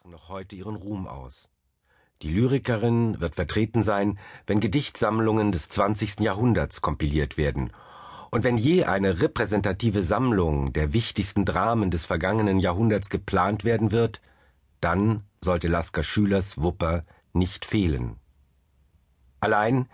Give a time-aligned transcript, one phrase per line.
[0.00, 1.50] machen noch heute ihren Ruhm aus.
[2.22, 6.20] Die Lyrikerin wird vertreten sein, wenn Gedichtsammlungen des 20.
[6.20, 7.70] Jahrhunderts kompiliert werden
[8.30, 14.22] und wenn je eine repräsentative Sammlung der wichtigsten Dramen des vergangenen Jahrhunderts geplant werden wird,
[14.80, 17.04] dann sollte Lasker Schülers Wupper
[17.34, 18.16] nicht fehlen.
[19.40, 19.86] Allein,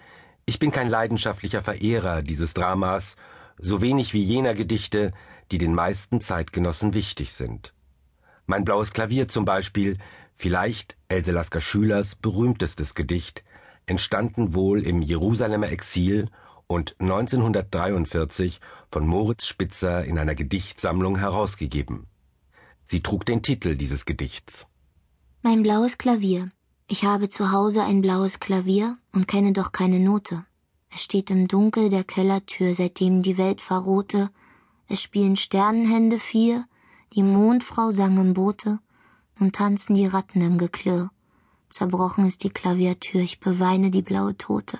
[0.45, 3.17] ich bin kein leidenschaftlicher Verehrer dieses Dramas,
[3.59, 5.13] so wenig wie jener Gedichte,
[5.51, 7.73] die den meisten Zeitgenossen wichtig sind.
[8.47, 9.99] Mein blaues Klavier zum Beispiel,
[10.33, 13.43] vielleicht Else Lasker Schülers berühmtestes Gedicht,
[13.87, 16.29] entstanden wohl im Jerusalemer Exil
[16.69, 22.07] und 1943 von Moritz Spitzer in einer Gedichtsammlung herausgegeben.
[22.85, 24.67] Sie trug den Titel dieses Gedichts.
[25.43, 26.51] Mein blaues Klavier.
[26.89, 30.45] Ich habe zu Hause ein blaues Klavier und kenne doch keine Note.
[30.89, 34.31] Es steht im Dunkel der Kellertür, seitdem die Welt verrohte.
[34.89, 36.65] Es spielen Sternenhände vier,
[37.15, 38.79] die Mondfrau sang im Boote,
[39.39, 41.11] nun tanzen die Ratten im Geklirr.
[41.69, 44.79] Zerbrochen ist die Klaviatür, ich beweine die blaue Tote.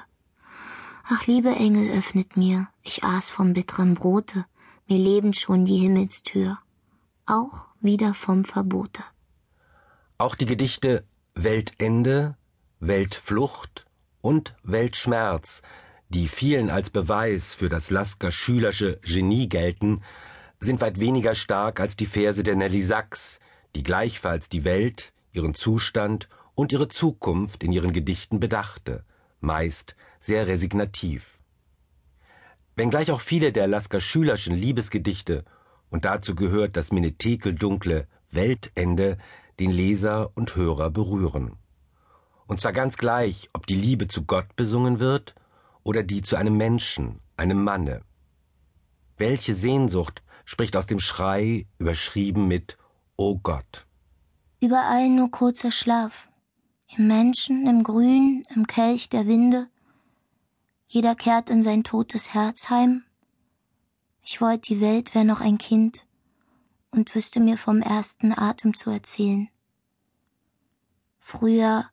[1.05, 4.45] Ach, liebe Engel, öffnet mir, ich aß vom bitteren Brote,
[4.89, 6.59] mir lebend schon die Himmelstür,
[7.27, 9.03] auch wieder vom Verbote.
[10.19, 12.37] Auch die Gedichte Weltende,
[12.81, 13.87] Weltflucht
[14.21, 15.63] und Weltschmerz,
[16.09, 20.03] die vielen als Beweis für das Lasker Schülersche Genie gelten,
[20.61, 23.41] sind weit weniger stark als die Verse der Nelly Sachs,
[23.75, 29.05] die gleichfalls die Welt, ihren Zustand und ihre Zukunft in ihren Gedichten bedachte,
[29.41, 31.41] meist sehr resignativ.
[32.75, 35.45] Wenngleich auch viele der Lasker Schülerschen Liebesgedichte,
[35.89, 39.19] und dazu gehört das Menetekel-dunkle Weltende,
[39.61, 41.57] den Leser und Hörer berühren.
[42.47, 45.35] Und zwar ganz gleich, ob die Liebe zu Gott besungen wird
[45.83, 48.03] oder die zu einem Menschen, einem Manne.
[49.17, 52.79] Welche Sehnsucht spricht aus dem Schrei, überschrieben mit
[53.17, 53.87] O Gott.
[54.61, 56.29] Überall nur kurzer Schlaf.
[56.97, 59.69] Im Menschen, im Grün, im Kelch der Winde,
[60.87, 63.05] jeder kehrt in sein totes Herz heim.
[64.23, 66.07] Ich wollt, die Welt wär noch ein Kind
[66.91, 69.49] und wüsste mir vom ersten Atem zu erzählen.
[71.19, 71.91] Früher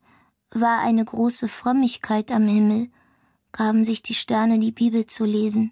[0.52, 2.92] war eine große Frömmigkeit am Himmel,
[3.52, 5.72] gaben sich die Sterne die Bibel zu lesen.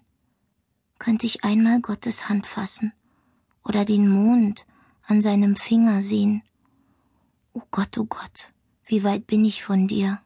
[1.02, 2.92] Könnte ich einmal Gottes Hand fassen
[3.64, 4.66] oder den Mond
[5.08, 6.44] an seinem Finger sehen.
[7.52, 8.52] O oh Gott, o oh Gott,
[8.84, 10.20] wie weit bin ich von dir?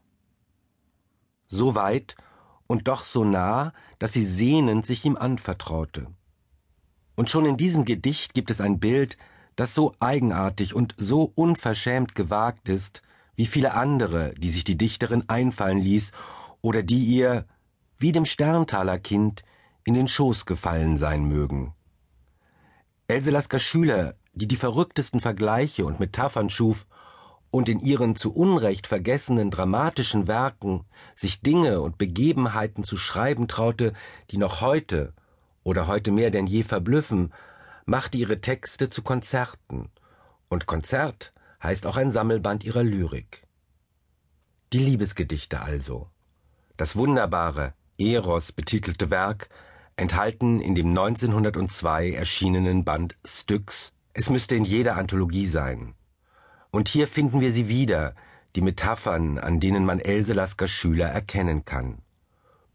[1.48, 2.15] So weit,
[2.66, 6.09] und doch so nah, dass sie sehnend sich ihm anvertraute.
[7.15, 9.16] Und schon in diesem Gedicht gibt es ein Bild,
[9.56, 13.00] das so eigenartig und so unverschämt gewagt ist,
[13.34, 16.12] wie viele andere, die sich die Dichterin einfallen ließ
[16.60, 17.47] oder die ihr,
[17.97, 19.42] wie dem Sterntaler Kind,
[19.86, 21.72] in den Schoß gefallen sein mögen.
[23.06, 26.86] Else Lasker Schüler, die die verrücktesten Vergleiche und Metaphern schuf
[27.52, 33.92] und in ihren zu Unrecht vergessenen dramatischen Werken sich Dinge und Begebenheiten zu schreiben traute,
[34.32, 35.14] die noch heute
[35.62, 37.32] oder heute mehr denn je verblüffen,
[37.84, 39.91] machte ihre Texte zu Konzerten,
[40.48, 41.32] und Konzert
[41.62, 43.47] heißt auch ein Sammelband ihrer Lyrik.
[44.72, 46.10] Die Liebesgedichte also,
[46.76, 49.48] das wunderbare Eros betitelte Werk,
[49.97, 55.95] enthalten in dem 1902 erschienenen Band Styx, es müsste in jeder Anthologie sein,
[56.71, 58.15] und hier finden wir sie wieder,
[58.55, 62.03] die Metaphern, an denen man Else Lasker Schüler erkennen kann.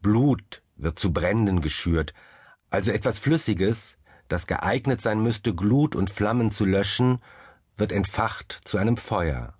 [0.01, 2.13] Blut wird zu Bränden geschürt,
[2.71, 7.19] also etwas Flüssiges, das geeignet sein müsste, Glut und Flammen zu löschen,
[7.75, 9.53] wird entfacht zu einem Feuer.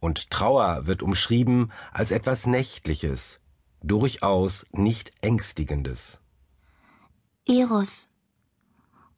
[0.00, 3.40] Und Trauer wird umschrieben als etwas Nächtliches,
[3.82, 6.20] durchaus nicht Ängstigendes.
[7.50, 8.10] Eros,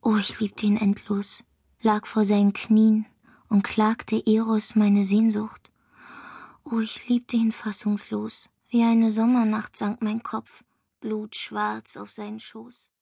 [0.02, 1.42] oh, ich liebte ihn endlos,
[1.82, 3.06] lag vor seinen Knien,
[3.48, 5.72] und klagte Eros meine Sehnsucht.
[6.62, 8.48] Oh, ich liebte ihn fassungslos.
[8.68, 10.62] Wie eine Sommernacht sank mein Kopf,
[11.00, 12.92] blutschwarz auf seinen Schoß.